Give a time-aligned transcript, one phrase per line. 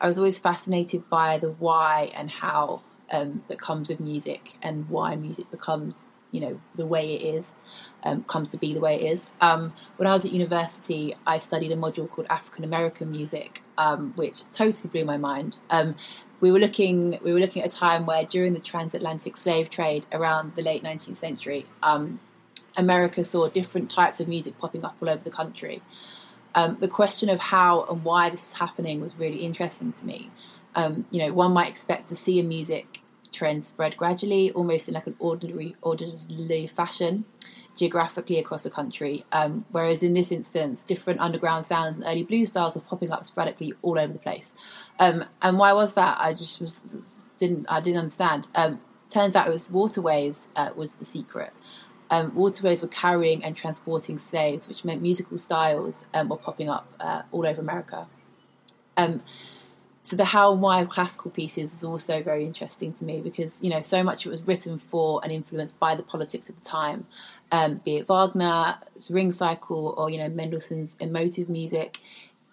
[0.00, 4.88] I was always fascinated by the why and how um, that comes with music and
[4.88, 5.98] why music becomes,
[6.30, 7.56] you know, the way it is,
[8.04, 9.30] um, comes to be the way it is.
[9.40, 14.12] Um, when I was at university, I studied a module called African American music, um,
[14.14, 15.56] which totally blew my mind.
[15.70, 15.96] Um,
[16.40, 20.06] we were looking, we were looking at a time where during the transatlantic slave trade
[20.12, 22.20] around the late 19th century, um,
[22.76, 25.82] America saw different types of music popping up all over the country
[26.54, 30.30] um, the question of how and why this was happening was really interesting to me.
[30.74, 33.00] Um, you know, one might expect to see a music
[33.32, 37.24] trend spread gradually, almost in like an ordinary, orderly fashion,
[37.76, 39.24] geographically across the country.
[39.32, 43.24] Um, whereas in this instance, different underground sounds and early blues styles were popping up
[43.24, 44.52] sporadically all over the place.
[44.98, 46.18] Um, and why was that?
[46.20, 48.46] I just was, didn't I didn't understand.
[48.54, 51.52] Um, turns out it was waterways uh, was the secret
[52.10, 56.86] um, waterways were carrying and transporting slaves, which meant musical styles um, were popping up
[57.00, 58.06] uh, all over America.
[58.96, 59.22] Um,
[60.02, 63.58] so the how and why of classical pieces is also very interesting to me because
[63.60, 66.62] you know so much it was written for and influenced by the politics of the
[66.62, 67.06] time,
[67.52, 71.98] um, be it Wagner's Ring Cycle or you know Mendelssohn's emotive music,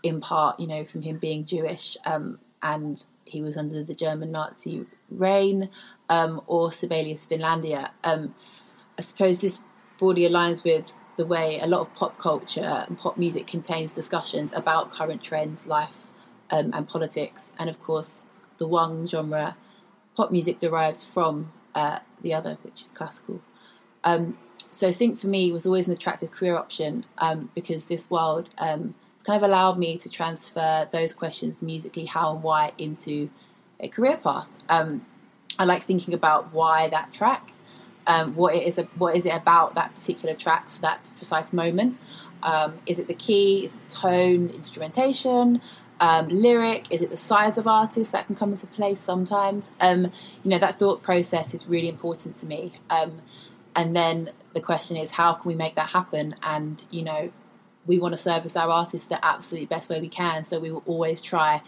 [0.04, 4.32] in part you know from him being Jewish um, and he was under the German
[4.32, 5.70] Nazi reign,
[6.10, 7.90] um, or Sibelius Finlandia
[8.98, 9.62] I suppose this
[9.98, 14.52] broadly aligns with the way a lot of pop culture and pop music contains discussions
[14.54, 16.08] about current trends, life,
[16.50, 17.54] um, and politics.
[17.58, 19.56] And of course, the one genre,
[20.16, 23.42] pop music, derives from uh, the other, which is classical.
[24.04, 24.38] Um,
[24.72, 28.94] so sync for me was always an attractive career option um, because this world um,
[29.24, 33.30] kind of allowed me to transfer those questions musically, how and why, into
[33.80, 34.48] a career path.
[34.70, 35.06] Um,
[35.58, 37.52] I like thinking about why that track
[38.08, 41.98] um, what it is, what is it about that particular track for that precise moment?
[42.44, 43.66] Um, is it the key?
[43.66, 45.62] Is it the tone, instrumentation,
[46.00, 46.92] um, lyric?
[46.92, 49.72] Is it the size of artists that can come into play sometimes?
[49.80, 50.12] Um,
[50.44, 52.74] you know, that thought process is really important to me.
[52.90, 53.22] Um,
[53.76, 56.36] and then the question is, how can we make that happen?
[56.44, 57.32] And you know,
[57.86, 60.84] we want to service our artists the absolute best way we can, so we will
[60.86, 61.62] always try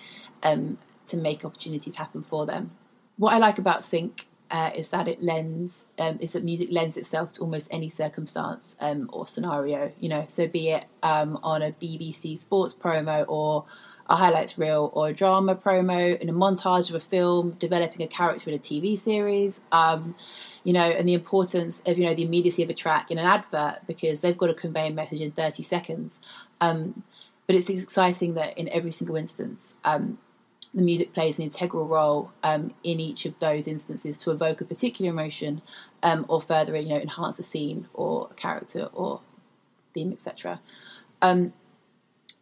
[0.43, 0.77] um,
[1.07, 2.71] to make opportunities happen for them.
[3.17, 6.97] What I like about Sync uh, is that it lends um, is that music lends
[6.97, 9.91] itself to almost any circumstance um, or scenario.
[9.99, 13.65] You know, so be it um, on a BBC sports promo or
[14.09, 18.07] a highlights reel or a drama promo in a montage of a film, developing a
[18.07, 19.59] character in a TV series.
[19.71, 20.15] Um,
[20.63, 23.25] you know, and the importance of you know the immediacy of a track in an
[23.25, 26.19] advert because they've got to convey a message in thirty seconds.
[26.61, 27.03] Um,
[27.47, 30.17] but it's exciting that in every single instance, um,
[30.73, 34.65] the music plays an integral role um, in each of those instances to evoke a
[34.65, 35.61] particular emotion
[36.03, 39.21] um, or further, you know, enhance a scene or a character or
[39.93, 40.59] theme, etc.
[41.21, 41.53] Um,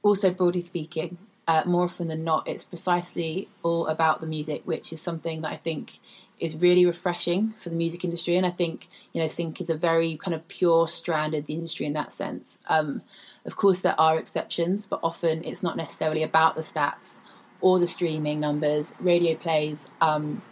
[0.01, 4.91] also, broadly speaking, uh, more often than not, it's precisely all about the music, which
[4.91, 5.99] is something that I think
[6.39, 8.35] is really refreshing for the music industry.
[8.35, 11.53] And I think, you know, sync is a very kind of pure strand of the
[11.53, 12.57] industry in that sense.
[12.67, 13.03] Um,
[13.45, 17.19] of course, there are exceptions, but often it's not necessarily about the stats
[17.65, 19.87] or the streaming numbers, radio plays.
[19.99, 20.43] Um,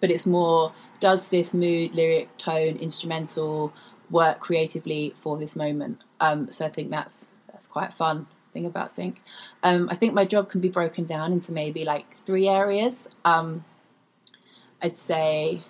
[0.00, 3.72] but it's more does this mood, lyric, tone, instrumental
[4.10, 6.00] work creatively for this moment?
[6.18, 9.22] Um, so I think that's that's quite fun thing about sync.
[9.62, 13.08] Um, I think my job can be broken down into maybe like three areas.
[13.24, 13.64] Um,
[14.82, 15.62] I'd say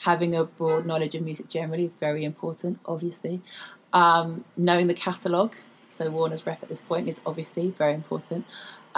[0.00, 3.40] having a broad knowledge of music generally is very important, obviously.
[3.94, 5.54] Um, knowing the catalogue,
[5.88, 8.44] so Warner's rep at this point is obviously very important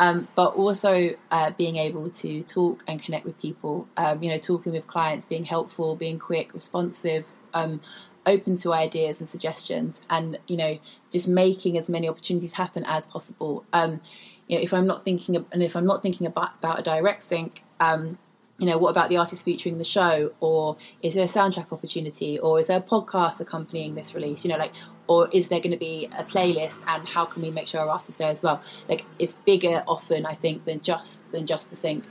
[0.00, 3.86] um, but also uh, being able to talk and connect with people.
[3.98, 7.26] Um, you know, talking with clients, being helpful, being quick, responsive.
[7.52, 7.82] Um,
[8.26, 10.78] open to ideas and suggestions, and you know,
[11.10, 13.64] just making as many opportunities happen as possible.
[13.74, 14.00] Um,
[14.46, 16.82] you know, if I'm not thinking, of, and if I'm not thinking about, about a
[16.82, 18.18] direct sync, um,
[18.60, 20.32] you know, what about the artist featuring the show?
[20.40, 22.38] Or is there a soundtrack opportunity?
[22.38, 24.44] Or is there a podcast accompanying this release?
[24.44, 24.74] You know, like,
[25.06, 26.78] or is there going to be a playlist?
[26.86, 28.60] And how can we make sure our artists there as well?
[28.86, 32.04] Like, it's bigger often, I think, than just than just the sync.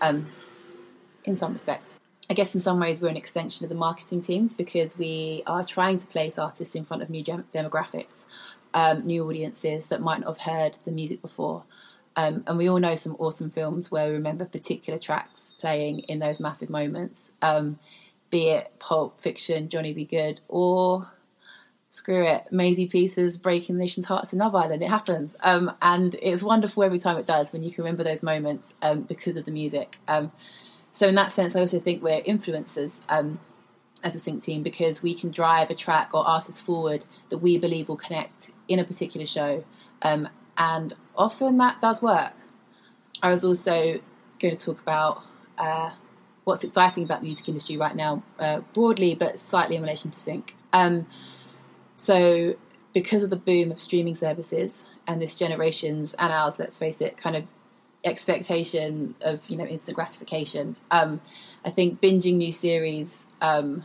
[0.00, 0.28] Um,
[1.24, 1.92] in some respects,
[2.30, 5.64] I guess in some ways we're an extension of the marketing teams because we are
[5.64, 8.24] trying to place artists in front of new demographics,
[8.72, 11.64] um, new audiences that might not have heard the music before.
[12.20, 16.18] Um, and we all know some awesome films where we remember particular tracks playing in
[16.18, 17.78] those massive moments, um,
[18.28, 20.04] be it Pulp Fiction, Johnny B.
[20.04, 21.10] Goode, or
[21.88, 24.82] screw it, Maisie Peters breaking the nation's hearts in Love Island.
[24.82, 25.34] It happens.
[25.40, 29.00] Um, and it's wonderful every time it does when you can remember those moments um,
[29.02, 29.96] because of the music.
[30.06, 30.30] Um,
[30.92, 33.40] so, in that sense, I also think we're influencers um,
[34.04, 37.56] as a sync team because we can drive a track or artist forward that we
[37.56, 39.64] believe will connect in a particular show.
[40.02, 40.28] Um,
[40.60, 42.34] and often that does work.
[43.22, 43.98] I was also
[44.38, 45.22] going to talk about
[45.56, 45.90] uh,
[46.44, 50.18] what's exciting about the music industry right now, uh, broadly, but slightly in relation to
[50.18, 50.54] sync.
[50.74, 51.06] Um,
[51.94, 52.56] so,
[52.92, 57.16] because of the boom of streaming services and this generation's and ours, let's face it,
[57.16, 57.44] kind of
[58.04, 61.22] expectation of you know instant gratification, um,
[61.64, 63.84] I think binging new series um,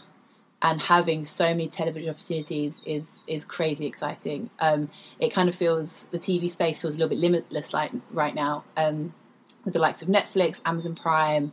[0.62, 4.50] and having so many television opportunities is is crazy exciting.
[4.60, 8.34] Um, it kind of feels the TV space feels a little bit limitless like right
[8.34, 9.14] now um,
[9.64, 11.52] with the likes of Netflix, Amazon Prime,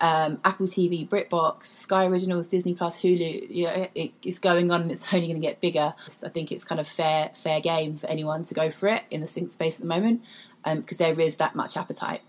[0.00, 3.54] um, Apple TV, BritBox, Sky Originals, Disney Plus, Hulu.
[3.54, 5.94] You know, it, it's going on and it's only going to get bigger.
[6.24, 9.20] I think it's kind of fair fair game for anyone to go for it in
[9.20, 10.22] the sync space at the moment
[10.64, 12.22] because um, there is that much appetite.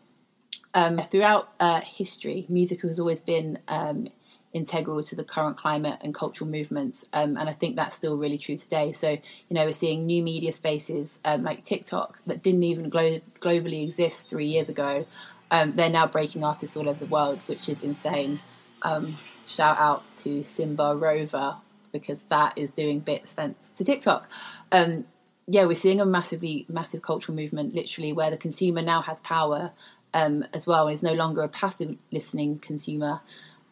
[0.74, 4.07] Um, throughout uh, history, music has always been um,
[4.53, 7.06] integral to the current climate and cultural movements.
[7.13, 8.92] Um, and I think that's still really true today.
[8.92, 9.19] So, you
[9.51, 14.30] know, we're seeing new media spaces um, like TikTok that didn't even glo- globally exist
[14.30, 15.06] three years ago.
[15.50, 18.39] Um, they're now breaking artists all over the world, which is insane.
[18.81, 21.57] Um, shout out to Simba Rover
[21.92, 24.30] because that is doing bits thanks to TikTok.
[24.71, 25.06] Um,
[25.48, 29.71] yeah, we're seeing a massively massive cultural movement, literally, where the consumer now has power
[30.13, 33.21] um, as well and is no longer a passive listening consumer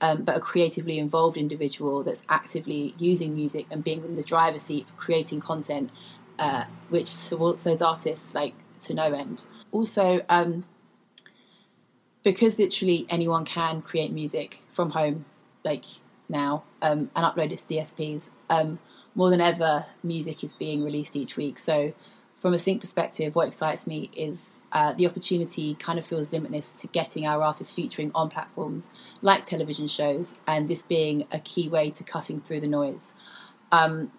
[0.01, 4.61] um, but a creatively involved individual that's actively using music and being in the driver's
[4.61, 5.89] seat for creating content,
[6.37, 9.43] uh, which supports those artists like to no end.
[9.71, 10.63] Also, um,
[12.23, 15.25] because literally anyone can create music from home,
[15.63, 15.85] like
[16.27, 18.29] now, um, and upload it to DSPs.
[18.49, 18.79] Um,
[19.15, 21.57] more than ever, music is being released each week.
[21.57, 21.93] So
[22.39, 26.71] from a sync perspective, what excites me is uh, the opportunity kind of feels limitless
[26.71, 28.91] to getting our artists featuring on platforms
[29.21, 33.11] like television shows, and this being a key way to cutting through the noise.
[33.73, 34.13] Um,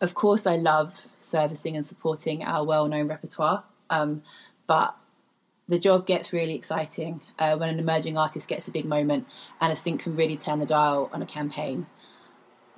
[0.00, 4.22] of course, I love servicing and supporting our well known repertoire, um,
[4.66, 4.96] but
[5.68, 9.26] the job gets really exciting uh, when an emerging artist gets a big moment
[9.60, 11.86] and a sync can really turn the dial on a campaign.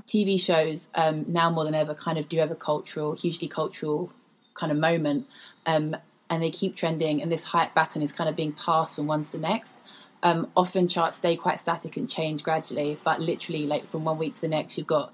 [0.09, 4.13] TV shows um, now more than ever kind of do have a cultural, hugely cultural
[4.55, 5.27] kind of moment.
[5.67, 5.97] Um,
[6.31, 9.23] and they keep trending, and this hype baton is kind of being passed from one
[9.23, 9.83] to the next.
[10.23, 14.37] Um, often charts stay quite static and change gradually, but literally, like from one week
[14.37, 15.13] to the next, you've got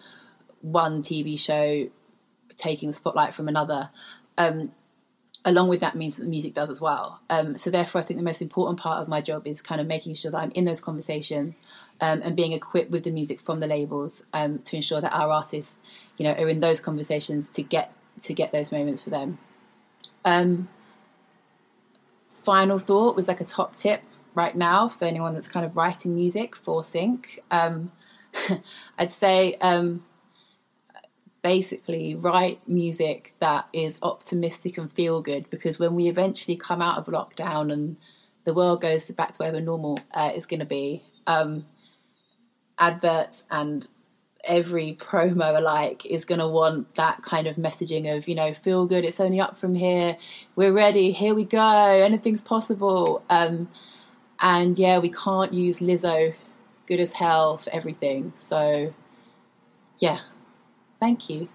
[0.61, 1.89] one TV show
[2.57, 3.91] taking the spotlight from another.
[4.37, 4.73] Um,
[5.45, 7.21] along with that means that the music does as well.
[7.31, 9.87] Um, so therefore, I think the most important part of my job is kind of
[9.87, 11.63] making sure that I'm in those conversations
[12.01, 15.31] um, and being equipped with the music from the labels um, to ensure that our
[15.31, 15.77] artists,
[16.17, 17.93] you know, are in those conversations to get
[18.23, 19.39] to get those moments for them.
[20.25, 20.69] Um,
[22.43, 24.03] final thought was like a top tip
[24.35, 27.41] right now for anyone that's kind of writing music for sync.
[27.51, 27.93] Um,
[28.99, 30.05] I'd say um,
[31.43, 36.99] basically write music that is optimistic and feel good because when we eventually come out
[36.99, 37.97] of lockdown and
[38.45, 41.65] the world goes back to whatever normal uh, is going to be, um,
[42.79, 43.87] adverts and
[44.49, 48.87] every promo alike is going to want that kind of messaging of you know feel
[48.87, 50.17] good it's only up from here
[50.57, 53.23] we're ready here we go anything's possible.
[53.31, 53.69] Um,
[54.41, 56.35] and yeah we can't use lizzo
[56.87, 58.33] good as hell for everything.
[58.37, 58.95] So
[59.99, 60.21] yeah.
[61.01, 61.49] Thank you